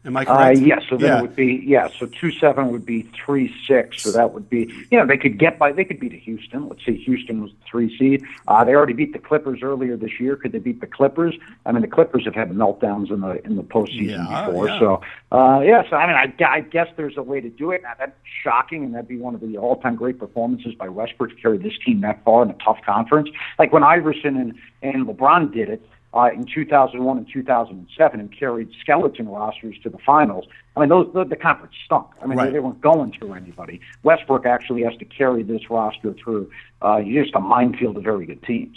[0.03, 0.59] Am I correct?
[0.59, 0.83] Uh, yes.
[0.89, 1.19] So then yeah.
[1.19, 1.89] it would be yeah.
[1.99, 4.03] So two seven would be three six.
[4.03, 5.73] So that would be you know they could get by.
[5.73, 6.69] They could beat Houston.
[6.69, 6.97] Let's see.
[7.05, 8.25] Houston was the three seed.
[8.49, 10.37] Uh, they already beat the Clippers earlier this year.
[10.37, 11.35] Could they beat the Clippers?
[11.67, 14.69] I mean the Clippers have had meltdowns in the in the postseason yeah, before.
[14.69, 14.79] Yeah.
[14.79, 15.83] So uh, yeah.
[15.91, 17.83] So I mean I, I guess there's a way to do it.
[17.83, 21.29] Now, that's shocking, and that'd be one of the all time great performances by Westbrook
[21.29, 23.29] to carry this team that far in a tough conference.
[23.59, 28.71] Like when Iverson and and LeBron did it uh, in 2001 and 2007 and carried
[28.81, 30.47] skeleton rosters to the finals.
[30.77, 32.07] I mean, those the, the conference stunk.
[32.23, 32.47] I mean, right.
[32.47, 33.81] they, they weren't going through anybody.
[34.03, 36.51] Westbrook actually has to carry this roster through
[36.83, 38.77] uh, just a minefield of very good teams.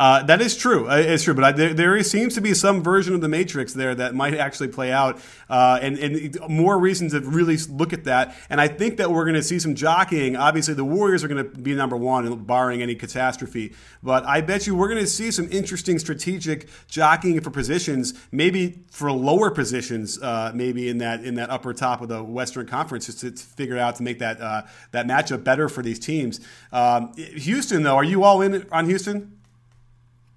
[0.00, 0.88] Uh, that is true.
[0.88, 3.74] Uh, it's true, but I, there, there seems to be some version of the Matrix
[3.74, 8.04] there that might actually play out, uh, and, and more reasons to really look at
[8.04, 8.34] that.
[8.48, 10.36] And I think that we're going to see some jockeying.
[10.36, 13.74] Obviously, the Warriors are going to be number one, barring any catastrophe.
[14.02, 18.84] But I bet you we're going to see some interesting strategic jockeying for positions, maybe
[18.90, 23.04] for lower positions, uh, maybe in that in that upper top of the Western Conference,
[23.04, 26.40] just to, to figure out to make that uh, that matchup better for these teams.
[26.72, 29.36] Um, Houston, though, are you all in on Houston?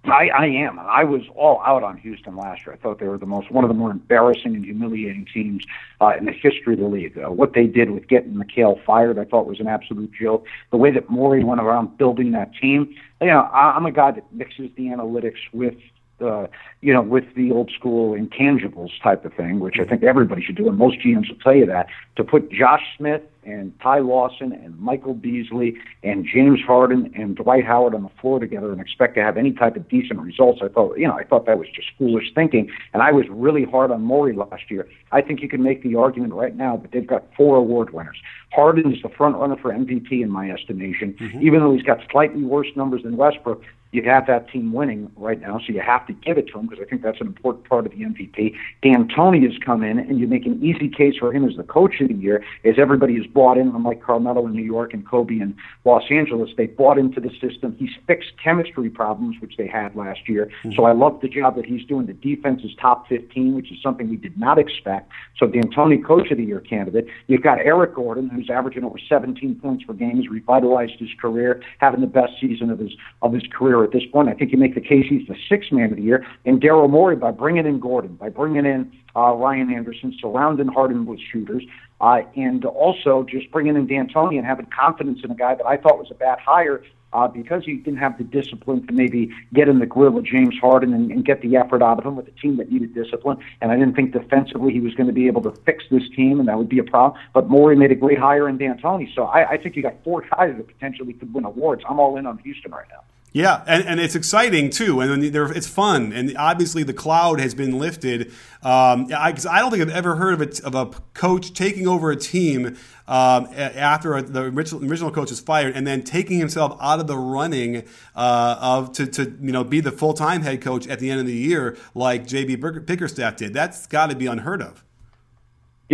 [0.05, 0.79] I, I am.
[0.79, 2.73] I was all out on Houston last year.
[2.73, 5.63] I thought they were the most one of the more embarrassing and humiliating teams
[6.01, 7.17] uh, in the history of the league.
[7.17, 10.45] Uh, what they did with getting McHale fired, I thought was an absolute joke.
[10.71, 14.11] The way that Morey went around building that team, you know, I, I'm a guy
[14.11, 15.75] that mixes the analytics with
[16.21, 16.47] uh,
[16.81, 20.55] you know, with the old school intangibles type of thing, which I think everybody should
[20.55, 24.51] do, and most GMs will tell you that, to put Josh Smith and Ty Lawson
[24.51, 29.15] and Michael Beasley and James Harden and Dwight Howard on the floor together and expect
[29.15, 30.61] to have any type of decent results.
[30.63, 32.69] I thought, you know, I thought that was just foolish thinking.
[32.93, 34.87] And I was really hard on Morey last year.
[35.11, 38.17] I think you can make the argument right now that they've got four award winners.
[38.51, 41.41] Harden is the front runner for MVP in my estimation, mm-hmm.
[41.41, 45.39] even though he's got slightly worse numbers than Westbrook you have that team winning right
[45.39, 47.69] now, so you have to give it to him because I think that's an important
[47.69, 48.55] part of the MVP.
[48.81, 52.01] D'Antoni has come in, and you make an easy case for him as the coach
[52.01, 55.35] of the year, as everybody has bought in, unlike Carmelo in New York and Kobe
[55.35, 56.51] in Los Angeles.
[56.55, 57.75] They bought into the system.
[57.77, 60.49] He's fixed chemistry problems, which they had last year.
[60.63, 60.73] Mm-hmm.
[60.75, 62.05] So I love the job that he's doing.
[62.05, 65.11] The defense is top 15, which is something we did not expect.
[65.37, 67.07] So D'Antoni, coach of the year candidate.
[67.27, 70.17] You've got Eric Gordon, who's averaging over 17 points per game.
[70.17, 72.91] He's revitalized his career, having the best season of his
[73.21, 74.29] of his career at this point.
[74.29, 76.25] I think you make the case he's the sixth man of the year.
[76.45, 81.05] And Daryl Morey, by bringing in Gordon, by bringing in uh, Ryan Anderson, surrounding Harden
[81.05, 81.63] with shooters,
[82.01, 85.77] uh, and also just bringing in D'Antoni and having confidence in a guy that I
[85.77, 89.69] thought was a bad hire uh, because he didn't have the discipline to maybe get
[89.69, 92.27] in the grill of James Harden and, and get the effort out of him with
[92.27, 93.37] a team that needed discipline.
[93.61, 96.39] And I didn't think defensively he was going to be able to fix this team,
[96.39, 97.19] and that would be a problem.
[97.33, 100.21] But Morey made a great hire in D'Antoni, so I, I think you got four
[100.21, 101.83] guys that potentially could win awards.
[101.87, 103.03] I'm all in on Houston right now.
[103.33, 107.79] Yeah, and, and it's exciting too, and it's fun, and obviously the cloud has been
[107.79, 108.27] lifted.
[108.61, 112.11] Um, I, I don't think I've ever heard of a, of a coach taking over
[112.11, 116.99] a team um, after the original, original coach is fired, and then taking himself out
[116.99, 120.87] of the running uh, of to, to you know be the full time head coach
[120.87, 123.51] at the end of the year, like JB Bickerstaff did.
[123.51, 124.83] That's got to be unheard of.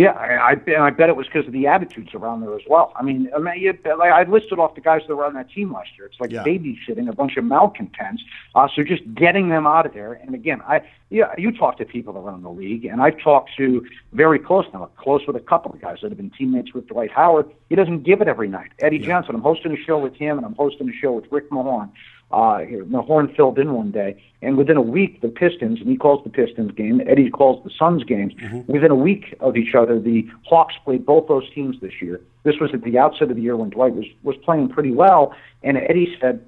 [0.00, 2.90] Yeah, I, I, I bet it was because of the attitudes around there as well.
[2.96, 5.50] I mean, I mean, you, like I listed off the guys that were on that
[5.50, 6.06] team last year.
[6.06, 6.42] It's like yeah.
[6.42, 8.22] babysitting a bunch of malcontents.
[8.54, 10.14] Uh, so just getting them out of there.
[10.14, 13.84] And again, I yeah, you talk to people around the league, and I've talked to
[14.14, 17.10] very close now, close with a couple of guys that have been teammates with Dwight
[17.10, 17.50] Howard.
[17.68, 18.70] He doesn't give it every night.
[18.78, 19.06] Eddie yeah.
[19.06, 19.34] Johnson.
[19.34, 21.90] I'm hosting a show with him, and I'm hosting a show with Rick Mahorn
[22.30, 25.96] uh, the horn filled in one day, and within a week, the Pistons, and he
[25.96, 28.32] calls the Pistons game, Eddie calls the Suns games.
[28.34, 28.72] Mm-hmm.
[28.72, 32.20] Within a week of each other, the Hawks played both those teams this year.
[32.44, 35.34] This was at the outset of the year when Dwight was was playing pretty well,
[35.64, 36.46] and Eddie said,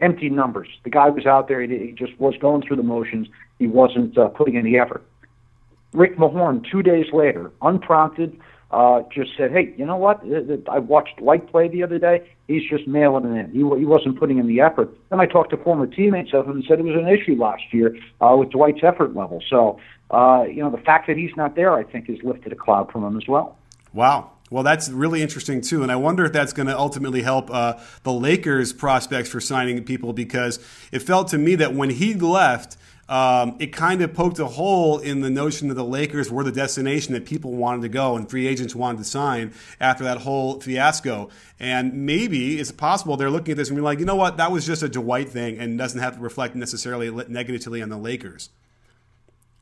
[0.00, 0.68] empty numbers.
[0.84, 3.28] The guy was out there; he, he just was going through the motions.
[3.58, 5.02] He wasn't uh, putting any effort.
[5.92, 8.38] Rick Mahorn, two days later, unprompted,
[8.70, 10.22] uh, just said, "Hey, you know what?
[10.68, 12.28] I watched Dwight play the other day.
[12.48, 13.50] He's just mailing it in.
[13.50, 16.56] He, he wasn't putting in the effort." Then I talked to former teammates of him
[16.56, 19.42] and said it was an issue last year uh, with Dwight's effort level.
[19.48, 19.78] So,
[20.10, 22.90] uh, you know, the fact that he's not there, I think, has lifted a cloud
[22.90, 23.56] from him as well.
[23.92, 24.32] Wow.
[24.50, 27.74] Well, that's really interesting too, and I wonder if that's going to ultimately help uh,
[28.02, 30.58] the Lakers' prospects for signing people because
[30.92, 32.76] it felt to me that when he left
[33.08, 36.52] um, it kind of poked a hole in the notion that the Lakers were the
[36.52, 40.60] destination that people wanted to go and free agents wanted to sign after that whole
[40.60, 41.28] fiasco.
[41.60, 44.50] And maybe it's possible they're looking at this and being like, you know what, that
[44.50, 48.50] was just a Dwight thing and doesn't have to reflect necessarily negatively on the Lakers.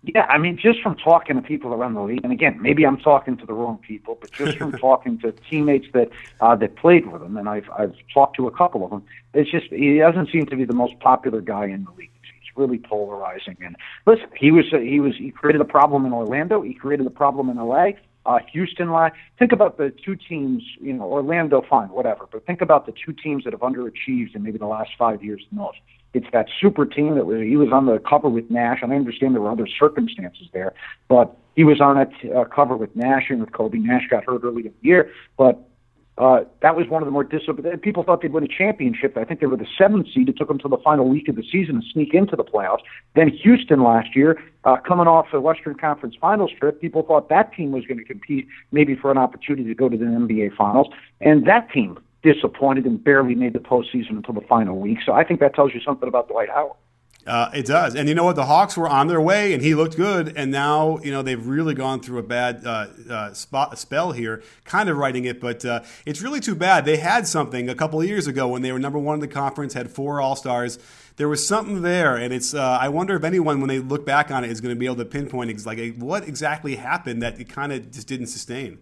[0.04, 2.96] Yeah, I mean, just from talking to people around the league, and again, maybe I'm
[2.96, 7.06] talking to the wrong people, but just from talking to teammates that uh, that played
[7.06, 10.30] with him, and I've I've talked to a couple of them, it's just he doesn't
[10.32, 12.11] seem to be the most popular guy in the league
[12.56, 13.56] really polarizing.
[13.64, 16.62] And listen, he was he was he created a problem in Orlando.
[16.62, 17.90] He created a problem in LA.
[18.24, 18.88] Uh, Houston,
[19.36, 23.12] think about the two teams, you know, Orlando, fine, whatever, but think about the two
[23.12, 25.78] teams that have underachieved in maybe the last five years the most.
[26.14, 28.96] It's that super team that was, he was on the cover with Nash, and I
[28.96, 30.72] understand there were other circumstances there,
[31.08, 33.78] but he was on that uh, cover with Nash and with Kobe.
[33.78, 35.68] Nash got hurt early in the year, but
[36.18, 37.80] uh, that was one of the more disciplined.
[37.80, 39.16] People thought they'd win a championship.
[39.16, 40.28] I think they were the seventh seed.
[40.28, 42.82] It took them to the final week of the season to sneak into the playoffs.
[43.16, 47.54] Then Houston last year, uh, coming off the Western Conference Finals trip, people thought that
[47.54, 50.88] team was going to compete maybe for an opportunity to go to the NBA Finals,
[51.20, 54.98] and that team disappointed and barely made the postseason until the final week.
[55.04, 56.76] So I think that tells you something about Dwight Howard.
[57.24, 58.34] Uh, it does, and you know what?
[58.34, 60.36] The Hawks were on their way, and he looked good.
[60.36, 64.42] And now, you know, they've really gone through a bad uh, uh, spot, spell here,
[64.64, 65.40] kind of writing it.
[65.40, 66.84] But uh, it's really too bad.
[66.84, 69.28] They had something a couple of years ago when they were number one in the
[69.28, 70.80] conference, had four All Stars.
[71.16, 72.54] There was something there, and it's.
[72.54, 74.86] Uh, I wonder if anyone, when they look back on it, is going to be
[74.86, 78.78] able to pinpoint like what exactly happened that it kind of just didn't sustain.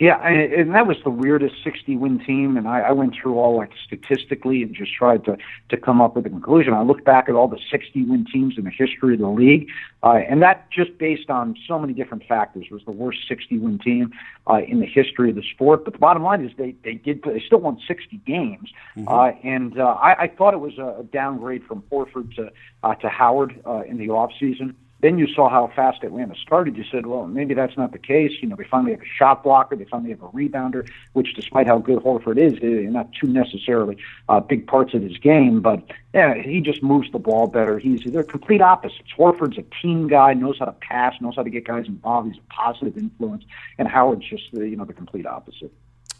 [0.00, 2.56] Yeah, and, and that was the weirdest 60 win team.
[2.56, 5.36] And I, I went through all like statistically and just tried to
[5.68, 6.74] to come up with a conclusion.
[6.74, 9.68] I looked back at all the 60 win teams in the history of the league,
[10.02, 13.78] uh, and that just based on so many different factors was the worst 60 win
[13.78, 14.12] team
[14.50, 15.84] uh, in the history of the sport.
[15.84, 19.06] But the bottom line is they they did they still won 60 games, mm-hmm.
[19.06, 22.50] uh, and uh, I, I thought it was a downgrade from Horford to
[22.82, 24.74] uh, to Howard uh, in the off season.
[25.04, 26.78] Then you saw how fast Atlanta started.
[26.78, 28.32] You said, well, maybe that's not the case.
[28.40, 29.76] You know, they finally have a shot blocker.
[29.76, 33.98] They finally have a rebounder, which, despite how good Horford is, they're not too necessarily
[34.30, 35.60] uh, big parts of his game.
[35.60, 35.82] But
[36.14, 37.78] yeah, he just moves the ball better.
[37.78, 39.10] He's they're complete opposites.
[39.14, 42.32] Horford's a team guy, knows how to pass, knows how to get guys involved.
[42.32, 43.44] He's a positive influence,
[43.76, 45.70] and Howard's just the, you know the complete opposite.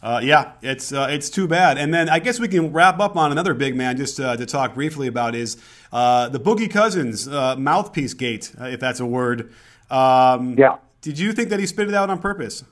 [0.01, 1.77] Uh, yeah, it's uh, it's too bad.
[1.77, 4.45] And then I guess we can wrap up on another big man just uh, to
[4.45, 5.57] talk briefly about is
[5.91, 9.51] uh, the Boogie Cousins uh, mouthpiece gate, uh, if that's a word.
[9.89, 10.77] Um, yeah.
[11.01, 12.63] Did you think that he spit it out on purpose?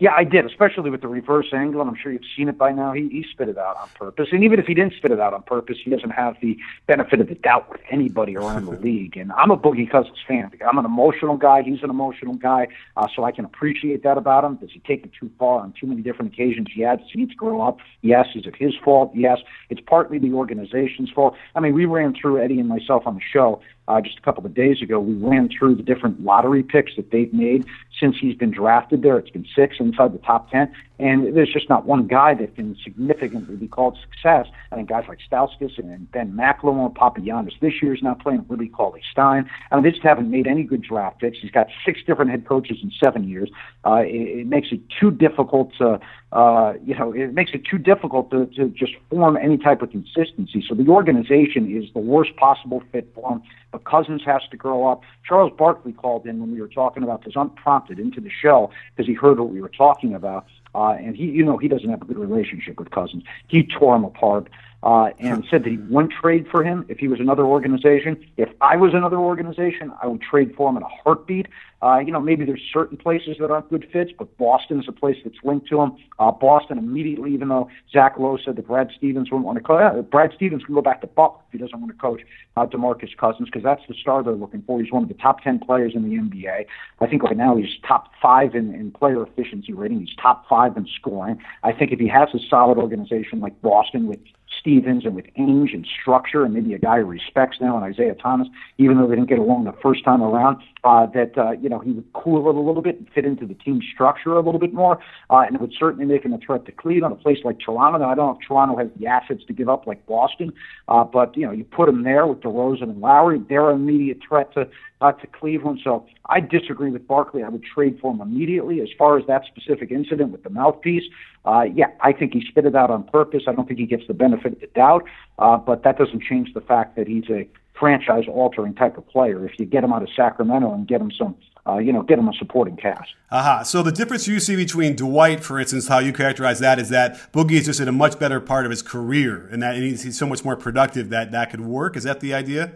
[0.00, 2.72] Yeah, I did, especially with the reverse angle, and I'm sure you've seen it by
[2.72, 2.92] now.
[2.92, 5.32] He, he spit it out on purpose, and even if he didn't spit it out
[5.32, 6.56] on purpose, he doesn't have the
[6.88, 9.16] benefit of the doubt with anybody around the league.
[9.16, 10.50] And I'm a Boogie Cousins fan.
[10.68, 11.62] I'm an emotional guy.
[11.62, 14.56] He's an emotional guy, uh, so I can appreciate that about him.
[14.56, 16.68] Does he take it too far on too many different occasions?
[16.74, 16.98] Yes.
[16.98, 17.78] Does he need to grow up?
[18.02, 18.26] Yes.
[18.34, 19.12] Is it his fault?
[19.14, 19.38] Yes.
[19.70, 21.36] It's partly the organization's fault.
[21.54, 24.44] I mean, we ran through Eddie and myself on the show uh, just a couple
[24.44, 24.98] of days ago.
[24.98, 27.66] We ran through the different lottery picks that they've made
[28.00, 29.18] since he's been drafted there.
[29.18, 30.72] It's been six inside the top 10.
[31.04, 34.46] And there's just not one guy that can significantly be called success.
[34.72, 38.70] I think guys like Stauskas and Ben McLemore, Papagiannis this year is not playing Willie
[38.70, 39.46] Cauley Stein.
[39.70, 41.36] I mean, they just haven't made any good draft picks.
[41.42, 43.50] He's got six different head coaches in seven years.
[43.86, 46.00] Uh, it, it makes it too difficult to,
[46.32, 49.90] uh, you know, it makes it too difficult to, to just form any type of
[49.90, 50.64] consistency.
[50.66, 53.42] So the organization is the worst possible fit for him.
[53.72, 55.02] But Cousins has to grow up.
[55.28, 59.06] Charles Barkley called in when we were talking about this unprompted into the show because
[59.06, 60.46] he heard what we were talking about.
[60.74, 63.22] Uh, and he, you know, he doesn't have a good relationship with Cousins.
[63.46, 64.48] He tore him apart
[64.84, 68.22] uh, and said that he wouldn't trade for him if he was another organization.
[68.36, 71.46] If I was another organization, I would trade for him in a heartbeat.
[71.80, 74.92] Uh, you know, maybe there's certain places that aren't good fits, but Boston is a
[74.92, 75.96] place that's linked to him.
[76.18, 79.80] Uh, Boston immediately, even though Zach Lowe said that Brad Stevens wouldn't want to coach,
[79.80, 82.22] uh, Brad Stevens can go back to Buck if he doesn't want to coach
[82.56, 84.80] uh, DeMarcus Cousins because that's the star they're looking for.
[84.80, 86.66] He's one of the top 10 players in the NBA.
[87.00, 90.00] I think right now he's top five in, in player efficiency rating.
[90.00, 91.38] He's top five in scoring.
[91.62, 94.20] I think if he has a solid organization like Boston with
[94.58, 98.14] Stevens and with Ainge and structure and maybe a guy who respects now and Isaiah
[98.14, 101.68] Thomas, even though they didn't get along the first time around, uh, that, uh, you
[101.68, 104.42] know, he would cool it a little bit and fit into the team structure a
[104.42, 104.98] little bit more.
[105.30, 107.98] Uh, and it would certainly make him a threat to Cleveland, a place like Toronto.
[107.98, 110.52] Now, I don't know if Toronto has the assets to give up like Boston,
[110.88, 114.18] uh, but, you know, you put him there with DeRozan and Lowry, they're an immediate
[114.26, 114.68] threat to,
[115.00, 115.80] uh, to Cleveland.
[115.82, 117.42] So I disagree with Barkley.
[117.42, 118.80] I would trade for him immediately.
[118.80, 121.04] As far as that specific incident with the mouthpiece,
[121.46, 123.44] uh, yeah, I think he spit it out on purpose.
[123.48, 125.04] I don't think he gets the benefit of the doubt,
[125.38, 129.44] uh, but that doesn't change the fact that he's a franchise altering type of player.
[129.46, 132.18] If you get him out of Sacramento and get him some uh, you know, get
[132.18, 133.14] him a supporting cast.
[133.30, 133.54] Aha.
[133.54, 133.64] Uh-huh.
[133.64, 137.32] So the difference you see between Dwight, for instance, how you characterize that is that
[137.32, 140.18] Boogie is just in a much better part of his career, and that he's, he's
[140.18, 141.96] so much more productive that that could work.
[141.96, 142.72] Is that the idea?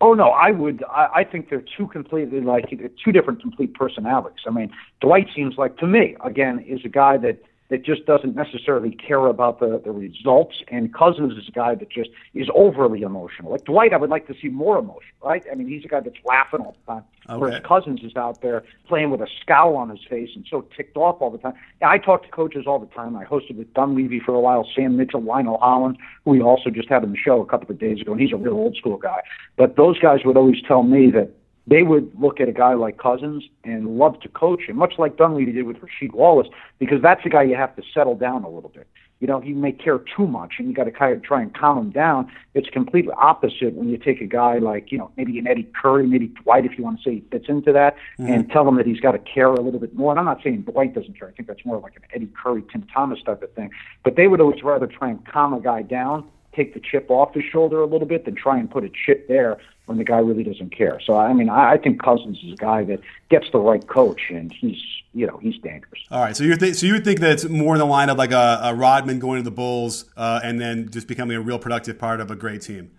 [0.00, 0.84] Oh no, I would.
[0.90, 2.70] I, I think they're two completely like
[3.04, 4.40] two different complete personalities.
[4.46, 8.34] I mean, Dwight seems like to me again is a guy that that just doesn't
[8.34, 10.62] necessarily care about the, the results.
[10.68, 13.52] And Cousins is a guy that just is overly emotional.
[13.52, 15.42] Like Dwight, I would like to see more emotion, right?
[15.50, 17.04] I mean, he's a guy that's laughing all the time.
[17.28, 17.38] Okay.
[17.38, 20.96] Whereas Cousins is out there playing with a scowl on his face and so ticked
[20.96, 21.52] off all the time.
[21.82, 23.16] I talk to coaches all the time.
[23.16, 26.88] I hosted with Dunleavy for a while, Sam Mitchell, Lionel Hollins, who we also just
[26.88, 28.96] had on the show a couple of days ago, and he's a real old school
[28.96, 29.20] guy.
[29.56, 31.30] But those guys would always tell me that
[31.68, 35.16] they would look at a guy like Cousins and love to coach him, much like
[35.16, 38.48] Dunleavy did with Rasheed Wallace, because that's a guy you have to settle down a
[38.48, 38.86] little bit.
[39.20, 41.52] You know, he may care too much, and you got to kind of try and
[41.52, 42.30] calm him down.
[42.54, 46.06] It's completely opposite when you take a guy like, you know, maybe an Eddie Curry,
[46.06, 48.32] maybe Dwight, if you want to say he fits into that, mm-hmm.
[48.32, 50.12] and tell him that he's got to care a little bit more.
[50.12, 51.28] And I'm not saying Dwight doesn't care.
[51.28, 53.70] I think that's more like an Eddie Curry, Tim Thomas type of thing.
[54.04, 57.34] But they would always rather try and calm a guy down take the chip off
[57.34, 60.18] his shoulder a little bit than try and put a chip there when the guy
[60.18, 61.00] really doesn't care.
[61.04, 64.22] So I mean, I, I think Cousins is a guy that gets the right coach,
[64.30, 64.76] and he's
[65.14, 66.02] you know he's dangerous.
[66.10, 68.10] All right, so you th- so you would think that it's more in the line
[68.10, 71.40] of like a, a Rodman going to the Bulls uh, and then just becoming a
[71.40, 72.90] real productive part of a great team.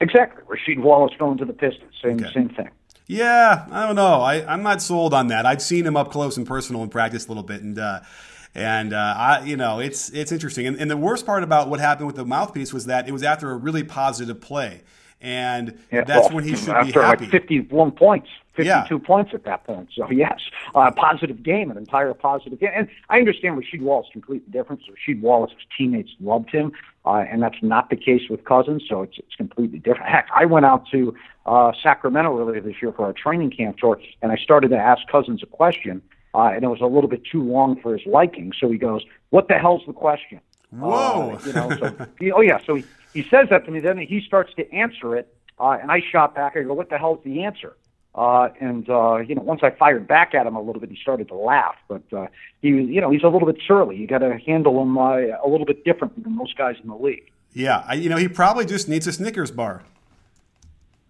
[0.00, 2.32] Exactly, Rasheed Wallace going to the Pistons, same okay.
[2.34, 2.70] same thing.
[3.06, 4.22] Yeah, I don't know.
[4.22, 5.44] I, I'm not sold on that.
[5.44, 8.00] I've seen him up close and personal in practice a little bit, and uh,
[8.54, 10.66] and uh, I, you know, it's it's interesting.
[10.66, 13.22] And, and, the worst part about what happened with the mouthpiece was that it was
[13.22, 14.82] after a really positive play,
[15.20, 17.24] and yeah, that's well, when he should after be happy.
[17.24, 19.06] like fifty-one points, fifty-two yeah.
[19.06, 19.88] points at that point.
[19.92, 20.40] So yes,
[20.74, 22.70] a uh, positive game, an entire positive game.
[22.74, 24.82] And I understand Rasheed Wallace completely different.
[24.82, 26.70] Rasheed Wallace's teammates loved him,
[27.04, 28.84] uh, and that's not the case with Cousins.
[28.88, 30.10] So it's it's completely different.
[30.10, 31.12] Heck, I went out to
[31.44, 35.02] uh, Sacramento earlier this year for our training camp tour, and I started to ask
[35.08, 36.02] Cousins a question
[36.34, 38.52] uh, and it was a little bit too long for his liking.
[38.58, 41.32] So he goes, "What the hell's the question?" Whoa!
[41.32, 43.80] Uh, you know, so he, oh yeah, so he, he says that to me.
[43.80, 46.56] Then he starts to answer it, uh, and I shot back.
[46.56, 47.76] I go, "What the hell's the answer?"
[48.14, 50.96] Uh, and uh, you know, once I fired back at him a little bit, he
[50.96, 51.76] started to laugh.
[51.88, 52.26] But uh,
[52.62, 53.96] he, you know, he's a little bit surly.
[53.96, 56.96] You got to handle him uh, a little bit differently than most guys in the
[56.96, 57.30] league.
[57.52, 59.84] Yeah, I, you know, he probably just needs a Snickers bar.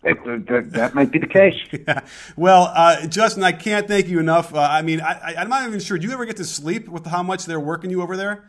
[0.05, 1.55] It, that, that, might be the case.
[1.73, 2.01] yeah.
[2.37, 4.55] Well, uh, Justin, I can't thank you enough.
[4.55, 5.99] Uh, I mean, I, am not even sure.
[5.99, 8.45] Do you ever get to sleep with how much they're working you over there?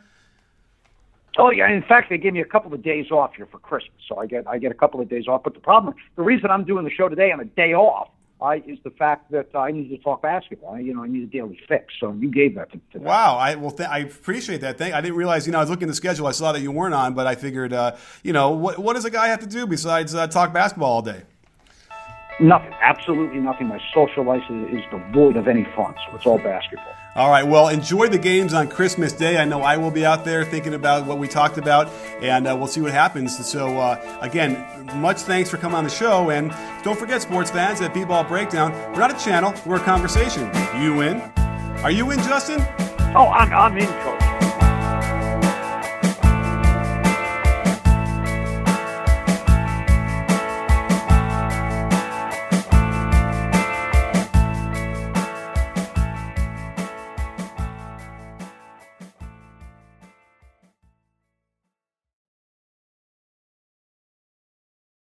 [1.37, 1.69] Oh yeah.
[1.69, 4.25] In fact, they gave me a couple of days off here for Christmas, so I
[4.25, 5.43] get I get a couple of days off.
[5.43, 8.09] But the problem, the reason I'm doing the show today on a day off,
[8.41, 10.75] uh, is the fact that I need to talk basketball.
[10.75, 11.93] I, you know, I need a daily fix.
[11.99, 13.37] So you gave that to, to Wow.
[13.37, 14.77] I well, th- I appreciate that.
[14.77, 14.93] Thank.
[14.93, 15.45] I didn't realize.
[15.45, 16.27] You know, I was looking at the schedule.
[16.27, 19.05] I saw that you weren't on, but I figured, uh, you know, what what does
[19.05, 21.23] a guy have to do besides uh, talk basketball all day?
[22.39, 23.67] Nothing, absolutely nothing.
[23.67, 26.93] My social life is, is devoid of any fun, so it's all basketball.
[27.15, 27.47] All right.
[27.47, 29.37] Well, enjoy the games on Christmas Day.
[29.37, 31.87] I know I will be out there thinking about what we talked about,
[32.21, 33.37] and uh, we'll see what happens.
[33.45, 36.29] So, uh, again, much thanks for coming on the show.
[36.29, 40.51] And don't forget, sports fans, at B-Ball Breakdown, we're not a channel, we're a conversation.
[40.81, 41.21] You in?
[41.83, 42.59] Are you in, Justin?
[43.15, 44.34] Oh, I'm, I'm in, Coach.